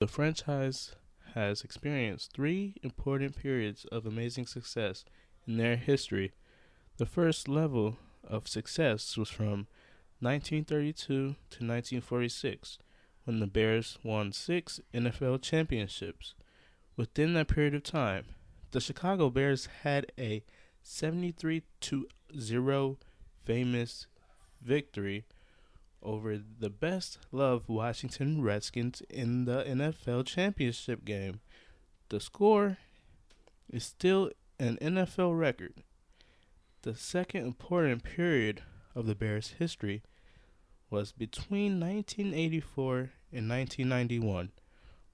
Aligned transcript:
The 0.00 0.08
franchise 0.08 0.96
has 1.34 1.60
experienced 1.60 2.32
three 2.32 2.74
important 2.82 3.36
periods 3.36 3.84
of 3.92 4.06
amazing 4.06 4.46
success 4.46 5.04
in 5.46 5.58
their 5.58 5.76
history. 5.76 6.32
The 6.96 7.04
first 7.04 7.48
level 7.48 7.98
of 8.24 8.48
success 8.48 9.18
was 9.18 9.28
from 9.28 9.66
1932 10.20 11.04
to 11.04 11.26
1946, 11.26 12.78
when 13.24 13.40
the 13.40 13.46
Bears 13.46 13.98
won 14.02 14.32
six 14.32 14.80
NFL 14.94 15.42
championships. 15.42 16.34
Within 16.96 17.34
that 17.34 17.48
period 17.48 17.74
of 17.74 17.82
time, 17.82 18.24
the 18.70 18.80
Chicago 18.80 19.28
Bears 19.28 19.68
had 19.82 20.10
a 20.18 20.42
73 20.82 21.62
0 22.38 22.98
famous 23.44 24.06
victory 24.62 25.26
over 26.02 26.38
the 26.38 26.70
best 26.70 27.18
loved 27.30 27.68
Washington 27.68 28.42
Redskins 28.42 29.02
in 29.08 29.44
the 29.44 29.64
NFL 29.64 30.26
championship 30.26 31.04
game. 31.04 31.40
The 32.08 32.20
score 32.20 32.78
is 33.70 33.84
still 33.84 34.30
an 34.58 34.78
NFL 34.80 35.38
record. 35.38 35.74
The 36.82 36.94
second 36.94 37.46
important 37.46 38.02
period 38.02 38.62
of 38.94 39.06
the 39.06 39.14
Bears' 39.14 39.54
history 39.58 40.02
was 40.88 41.12
between 41.12 41.78
1984 41.78 43.10
and 43.32 43.48
1991 43.48 44.50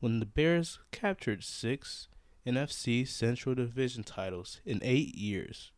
when 0.00 0.18
the 0.18 0.26
Bears 0.26 0.78
captured 0.90 1.44
six 1.44 2.08
NFC 2.46 3.06
Central 3.06 3.54
Division 3.54 4.02
titles 4.02 4.60
in 4.64 4.80
eight 4.82 5.14
years. 5.14 5.72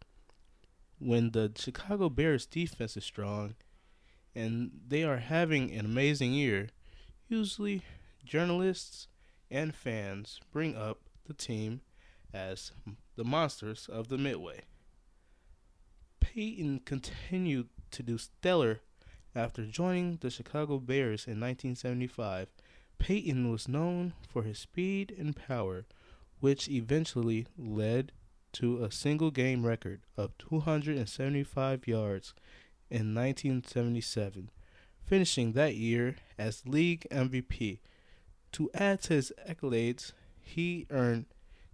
When 0.98 1.32
the 1.32 1.52
Chicago 1.56 2.08
Bears 2.08 2.46
defense 2.46 2.96
is 2.96 3.04
strong 3.04 3.56
and 4.34 4.70
they 4.88 5.02
are 5.02 5.18
having 5.18 5.70
an 5.72 5.84
amazing 5.84 6.32
year, 6.32 6.68
usually 7.28 7.82
journalists 8.24 9.08
and 9.50 9.74
fans 9.74 10.40
bring 10.52 10.76
up 10.76 11.00
the 11.26 11.34
team 11.34 11.80
as 12.32 12.72
the 13.16 13.24
monsters 13.24 13.88
of 13.90 14.08
the 14.08 14.18
Midway. 14.18 14.62
Payton 16.20 16.80
continued 16.84 17.68
to 17.90 18.02
do 18.02 18.16
stellar 18.16 18.80
after 19.34 19.66
joining 19.66 20.16
the 20.20 20.30
Chicago 20.30 20.78
Bears 20.78 21.26
in 21.26 21.40
1975. 21.40 22.48
Payton 22.98 23.50
was 23.50 23.68
known 23.68 24.14
for 24.28 24.42
his 24.42 24.58
speed 24.58 25.14
and 25.18 25.36
power, 25.36 25.84
which 26.40 26.68
eventually 26.68 27.46
led 27.58 28.12
to 28.52 28.82
a 28.82 28.90
single 28.90 29.30
game 29.30 29.64
record 29.64 30.02
of 30.16 30.36
275 30.38 31.86
yards 31.86 32.34
in 32.92 33.14
1977, 33.14 34.50
finishing 35.02 35.52
that 35.52 35.76
year 35.76 36.16
as 36.36 36.66
league 36.66 37.06
MVP. 37.10 37.78
To 38.52 38.70
add 38.74 39.00
to 39.04 39.14
his 39.14 39.32
accolades, 39.48 40.12
he 40.42 40.86
earned 40.90 41.24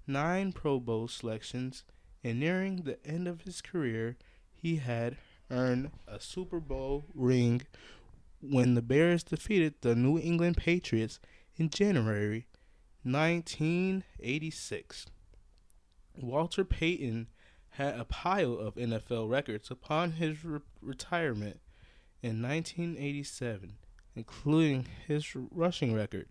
nine 0.06 0.52
Pro 0.52 0.78
Bowl 0.78 1.08
selections, 1.08 1.82
and 2.22 2.38
nearing 2.38 2.82
the 2.82 3.04
end 3.04 3.26
of 3.26 3.40
his 3.40 3.60
career, 3.60 4.16
he 4.52 4.76
had 4.76 5.16
earned 5.50 5.90
a 6.06 6.20
Super 6.20 6.60
Bowl 6.60 7.02
ring 7.12 7.62
when 8.40 8.74
the 8.74 8.82
Bears 8.82 9.24
defeated 9.24 9.74
the 9.80 9.96
New 9.96 10.20
England 10.20 10.56
Patriots 10.56 11.18
in 11.56 11.68
January 11.68 12.46
1986. 13.02 15.06
Walter 16.14 16.64
Payton 16.64 17.26
had 17.78 17.98
a 17.98 18.04
pile 18.04 18.58
of 18.58 18.74
NFL 18.74 19.30
records 19.30 19.70
upon 19.70 20.12
his 20.12 20.44
re- 20.44 20.60
retirement 20.82 21.60
in 22.20 22.42
1987, 22.42 23.78
including 24.16 24.86
his 25.06 25.24
rushing 25.36 25.94
record 25.94 26.26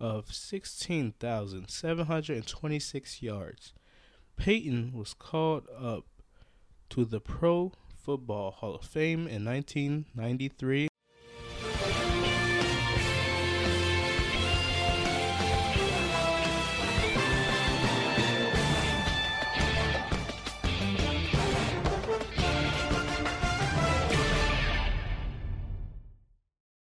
of 0.00 0.34
16,726 0.34 3.22
yards. 3.22 3.72
Payton 4.36 4.92
was 4.92 5.14
called 5.14 5.68
up 5.78 6.06
to 6.88 7.04
the 7.04 7.20
Pro 7.20 7.70
Football 7.94 8.50
Hall 8.50 8.74
of 8.74 8.84
Fame 8.84 9.28
in 9.28 9.44
1993 9.44 10.89